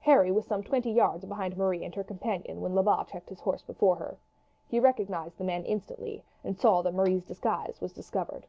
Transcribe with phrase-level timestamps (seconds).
[0.00, 3.62] Harry was some twenty yards behind Marie and her companion when Lebat checked his horse
[3.62, 4.18] before her.
[4.68, 8.44] He recognized the man instantly, and saw that Marie's disguise was discovered.